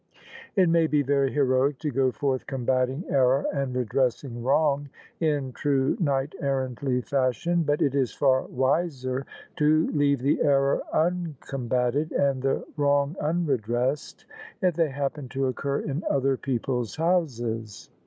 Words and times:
It 0.55 0.67
may 0.67 0.87
be 0.87 1.03
very 1.03 1.31
heroic 1.31 1.77
to 1.81 1.91
go 1.91 2.11
forth 2.11 2.47
combating 2.47 3.03
error 3.07 3.45
and 3.53 3.75
redressing 3.75 4.41
wrong, 4.41 4.89
in 5.19 5.51
true 5.53 5.95
knight 5.99 6.33
errantly 6.41 7.05
fashion: 7.07 7.61
but 7.61 7.83
it 7.83 7.93
is 7.93 8.11
far 8.11 8.45
wiser 8.47 9.27
to 9.57 9.91
leave 9.91 10.17
the 10.21 10.41
error 10.41 10.81
uncombated 10.91 12.13
and 12.13 12.41
the 12.41 12.65
wrong 12.77 13.15
unredressed, 13.21 14.25
if 14.59 14.73
they 14.75 14.89
happen 14.89 15.29
to 15.29 15.45
occur 15.45 15.81
in 15.81 16.03
other 16.09 16.35
people's 16.35 16.95
houses. 16.95 17.91